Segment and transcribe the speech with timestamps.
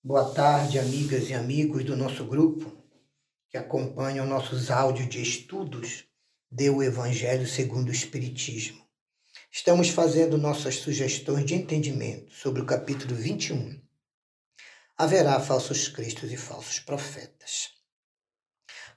[0.00, 2.72] Boa tarde, amigas e amigos do nosso grupo
[3.50, 6.04] que acompanham nossos áudios de estudos
[6.48, 8.86] do Evangelho segundo o Espiritismo.
[9.50, 13.82] Estamos fazendo nossas sugestões de entendimento sobre o capítulo 21.
[14.96, 17.70] Haverá falsos cristos e falsos profetas.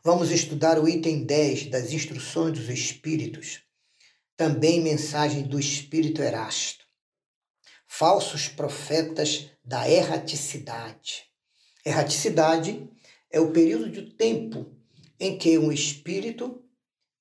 [0.03, 3.63] Vamos estudar o item 10 das Instruções dos Espíritos,
[4.37, 6.85] também mensagem do Espírito Erasto.
[7.87, 11.25] Falsos profetas da erraticidade.
[11.85, 12.89] Erraticidade
[13.29, 14.75] é o período de tempo
[15.19, 16.63] em que um espírito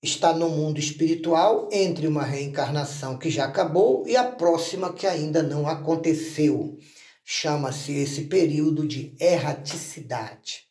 [0.03, 5.43] está no mundo espiritual entre uma reencarnação que já acabou e a próxima que ainda
[5.43, 6.79] não aconteceu.
[7.25, 10.65] Chama-se esse período de erraticidade.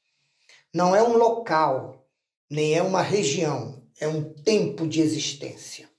[0.74, 2.08] Não é um local,
[2.50, 5.90] nem é uma região, é um tempo de existência.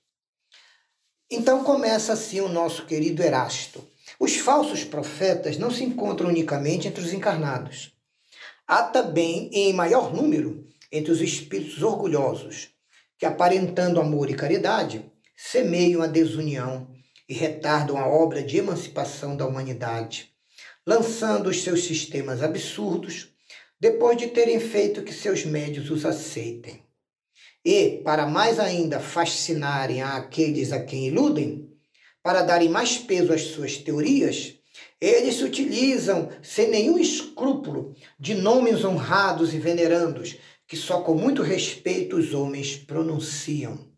[1.29, 3.90] Então começa assim o nosso querido Erasto.
[4.19, 7.93] Os falsos profetas não se encontram unicamente entre os encarnados.
[8.67, 12.69] Há também, em maior número, entre os espíritos orgulhosos,
[13.17, 16.87] que, aparentando amor e caridade, semeiam a desunião
[17.27, 20.31] e retardam a obra de emancipação da humanidade,
[20.85, 23.29] lançando os seus sistemas absurdos
[23.79, 26.83] depois de terem feito que seus médios os aceitem.
[27.65, 31.70] E, para mais ainda fascinarem aqueles a quem iludem,
[32.23, 34.55] para darem mais peso às suas teorias,
[34.99, 41.41] eles se utilizam sem nenhum escrúpulo de nomes honrados e venerandos que só com muito
[41.41, 43.89] respeito os homens pronunciam.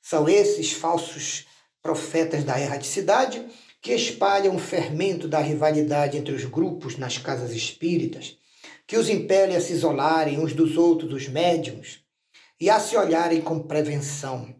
[0.00, 1.46] São esses falsos
[1.82, 3.44] profetas da erraticidade
[3.80, 8.38] que espalham o fermento da rivalidade entre os grupos nas casas espíritas,
[8.86, 12.00] que os impele a se isolarem uns dos outros, os médiums,
[12.60, 14.54] e a se olharem com prevenção.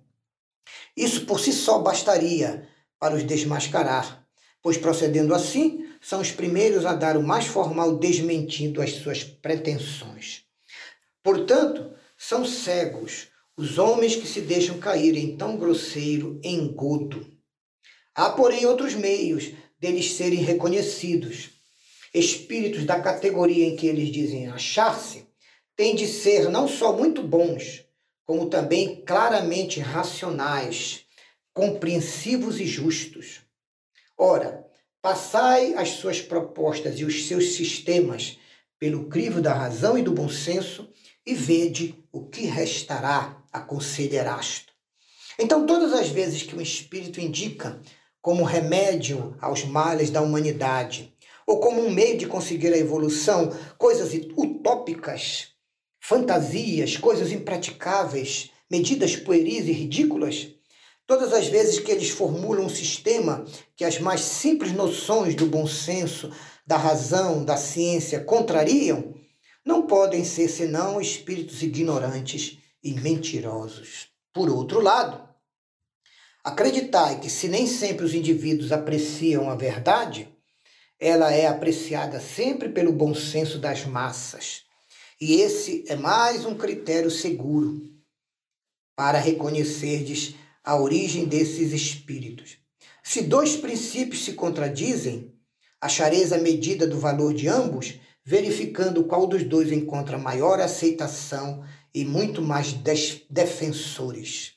[0.96, 2.68] Isso por si só bastaria
[3.02, 4.24] para os desmascarar,
[4.62, 10.44] pois procedendo assim, são os primeiros a dar o mais formal desmentindo as suas pretensões.
[11.20, 17.26] Portanto, são cegos os homens que se deixam cair em tão grosseiro engodo.
[18.14, 21.50] Há, porém, outros meios deles serem reconhecidos.
[22.14, 25.26] Espíritos da categoria em que eles dizem achar-se
[25.74, 27.84] têm de ser não só muito bons,
[28.24, 31.04] como também claramente racionais,
[31.52, 33.40] compreensivos e justos.
[34.16, 34.66] Ora,
[35.00, 38.38] passai as suas propostas e os seus sistemas
[38.78, 40.88] pelo crivo da razão e do bom senso
[41.26, 44.72] e vede o que restará, aconselha Erasto.
[45.38, 47.80] Então, todas as vezes que o Espírito indica
[48.20, 51.12] como remédio aos males da humanidade,
[51.46, 55.48] ou como um meio de conseguir a evolução, coisas utópicas,
[56.00, 60.48] fantasias, coisas impraticáveis, medidas pueris e ridículas,
[61.12, 63.44] Todas as vezes que eles formulam um sistema
[63.76, 66.32] que as mais simples noções do bom senso,
[66.66, 69.14] da razão, da ciência contrariam,
[69.62, 74.08] não podem ser senão espíritos ignorantes e mentirosos.
[74.32, 75.28] Por outro lado,
[76.42, 80.34] acreditai que se nem sempre os indivíduos apreciam a verdade,
[80.98, 84.62] ela é apreciada sempre pelo bom senso das massas.
[85.20, 87.82] E esse é mais um critério seguro
[88.96, 92.58] para reconhecerdes a origem desses espíritos.
[93.02, 95.32] Se dois princípios se contradizem,
[95.80, 102.04] achareis a medida do valor de ambos, verificando qual dos dois encontra maior aceitação e
[102.04, 102.72] muito mais
[103.28, 104.52] defensores.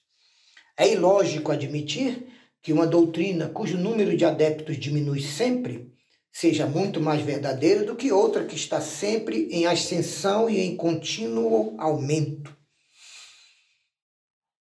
[0.77, 2.27] É ilógico admitir
[2.61, 5.91] que uma doutrina cujo número de adeptos diminui sempre
[6.31, 11.75] seja muito mais verdadeira do que outra que está sempre em ascensão e em contínuo
[11.79, 12.55] aumento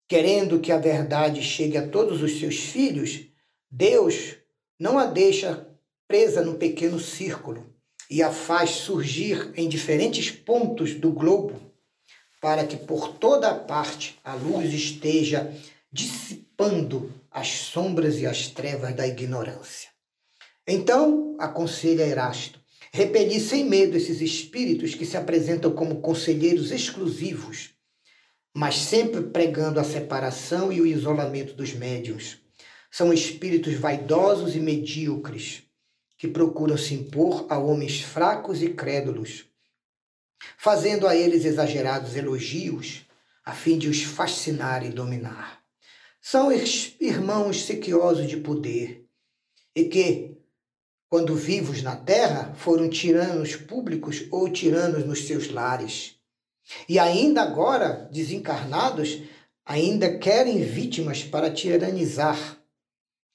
[0.10, 3.28] querendo que a verdade chegue a todos os seus filhos,
[3.70, 4.38] Deus
[4.80, 5.68] não a deixa
[6.08, 7.72] presa num pequeno círculo
[8.10, 11.62] e a faz surgir em diferentes pontos do globo,
[12.42, 15.54] para que por toda parte a luz esteja
[15.92, 19.90] dissipando as sombras e as trevas da ignorância.
[20.68, 22.60] Então, aconselha Erasto,
[22.92, 27.78] repelir sem medo esses espíritos que se apresentam como conselheiros exclusivos
[28.54, 32.40] mas sempre pregando a separação e o isolamento dos médiuns.
[32.92, 35.64] São espíritos vaidosos e medíocres,
[36.18, 39.46] que procuram se impor a homens fracos e crédulos,
[40.58, 43.06] fazendo a eles exagerados elogios,
[43.46, 45.62] a fim de os fascinar e dominar.
[46.22, 49.06] São irmãos sequiosos de poder,
[49.76, 50.38] e que,
[51.08, 56.19] quando vivos na terra, foram tiranos públicos ou tiranos nos seus lares
[56.88, 59.22] e ainda agora, desencarnados,
[59.66, 62.58] ainda querem vítimas para tiranizar.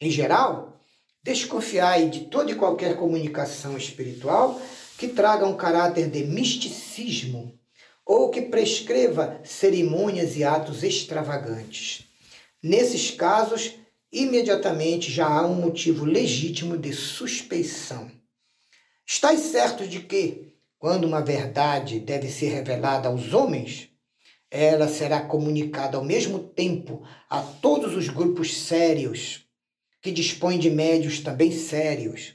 [0.00, 0.80] Em geral,
[1.22, 4.60] desconfiai de toda e qualquer comunicação espiritual
[4.98, 7.58] que traga um caráter de misticismo
[8.04, 12.04] ou que prescreva cerimônias e atos extravagantes.
[12.62, 13.74] Nesses casos,
[14.12, 18.10] imediatamente já há um motivo legítimo de suspeição.
[19.06, 20.53] Estais certos de que,
[20.84, 23.88] quando uma verdade deve ser revelada aos homens,
[24.50, 29.46] ela será comunicada ao mesmo tempo a todos os grupos sérios,
[30.02, 32.34] que dispõem de médios também sérios,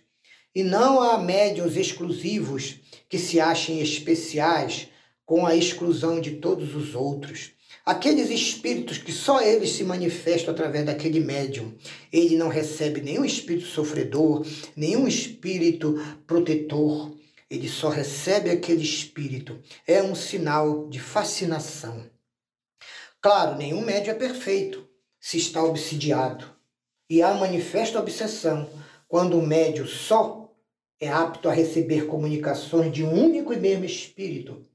[0.56, 4.88] e não a médios exclusivos que se achem especiais
[5.28, 7.52] com a exclusão de todos os outros.
[7.86, 11.76] Aqueles espíritos que só eles se manifestam através daquele médium.
[12.12, 14.44] Ele não recebe nenhum espírito sofredor,
[14.76, 17.19] nenhum espírito protetor.
[17.50, 19.60] Ele só recebe aquele espírito.
[19.88, 22.10] É um sinal de fascinação.
[23.20, 24.88] Claro, nenhum médium é perfeito
[25.20, 26.46] se está obsidiado.
[27.10, 28.70] E há manifesta obsessão
[29.08, 30.54] quando o médium só
[31.00, 34.66] é apto a receber comunicações de um único e mesmo espírito.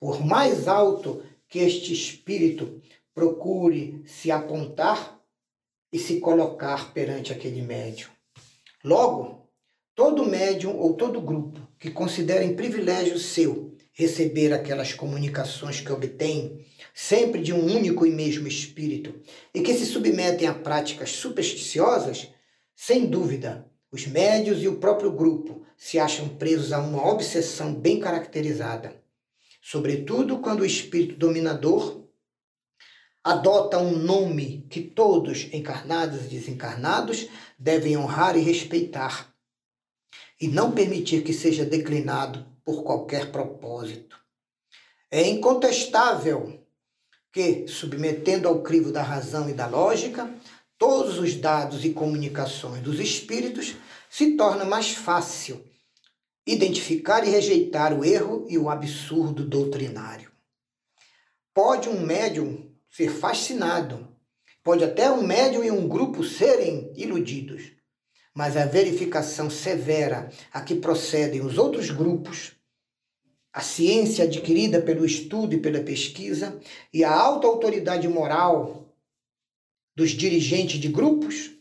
[0.00, 2.80] Por mais alto que este espírito
[3.12, 5.20] procure se apontar
[5.92, 8.10] e se colocar perante aquele médium.
[8.82, 9.48] Logo,
[9.94, 16.64] todo médium ou todo grupo que considerem privilégio seu receber aquelas comunicações que obtém,
[16.94, 19.14] sempre de um único e mesmo espírito,
[19.54, 22.30] e que se submetem a práticas supersticiosas,
[22.74, 28.00] sem dúvida, os médios e o próprio grupo se acham presos a uma obsessão bem
[28.00, 29.04] caracterizada
[29.64, 32.04] sobretudo quando o espírito dominador
[33.24, 37.26] adota um nome que todos, encarnados e desencarnados,
[37.58, 39.33] devem honrar e respeitar,
[40.44, 44.20] e não permitir que seja declinado por qualquer propósito.
[45.10, 46.62] É incontestável
[47.32, 50.30] que, submetendo ao crivo da razão e da lógica,
[50.76, 53.74] todos os dados e comunicações dos espíritos
[54.10, 55.64] se torna mais fácil
[56.46, 60.30] identificar e rejeitar o erro e o absurdo doutrinário.
[61.54, 64.14] Pode um médium ser fascinado,
[64.62, 67.72] pode até um médium e um grupo serem iludidos,
[68.34, 72.52] mas a verificação severa a que procedem os outros grupos,
[73.52, 76.60] a ciência adquirida pelo estudo e pela pesquisa
[76.92, 78.92] e a alta autoridade moral
[79.94, 81.52] dos dirigentes de grupos,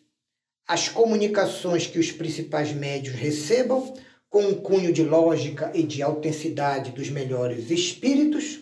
[0.68, 3.94] as comunicações que os principais médios recebam
[4.28, 8.62] com um cunho de lógica e de autenticidade dos melhores espíritos,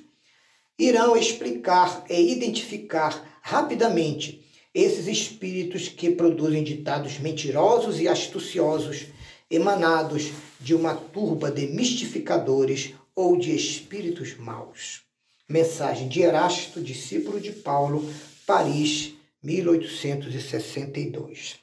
[0.78, 9.08] irão explicar e identificar rapidamente esses espíritos que produzem ditados mentirosos e astuciosos,
[9.50, 15.02] emanados de uma turba de mistificadores ou de espíritos maus.
[15.48, 18.10] Mensagem de Erasto, discípulo de Paulo,
[18.46, 19.14] Paris,
[19.44, 21.60] 1862.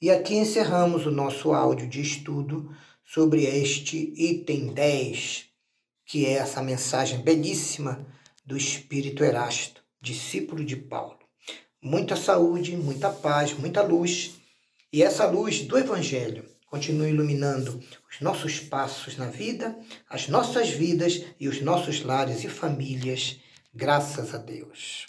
[0.00, 2.74] E aqui encerramos o nosso áudio de estudo
[3.04, 5.44] sobre este item 10,
[6.06, 8.06] que é essa mensagem belíssima
[8.46, 11.20] do Espírito Erasto, discípulo de Paulo.
[11.82, 14.32] Muita saúde, muita paz, muita luz,
[14.92, 17.80] e essa luz do Evangelho continue iluminando
[18.10, 19.74] os nossos passos na vida,
[20.08, 23.40] as nossas vidas e os nossos lares e famílias,
[23.74, 25.06] graças a Deus.